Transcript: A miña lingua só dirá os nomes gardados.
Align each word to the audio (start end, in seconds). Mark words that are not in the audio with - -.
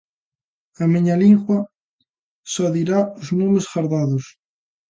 A 0.83 0.85
miña 0.93 1.15
lingua 1.23 1.59
só 2.53 2.65
dirá 2.75 2.99
os 3.21 3.27
nomes 3.39 3.65
gardados. 3.71 4.25